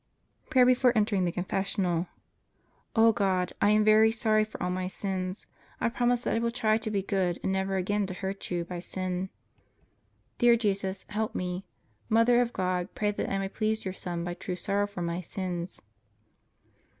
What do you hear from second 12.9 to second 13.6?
pray that I may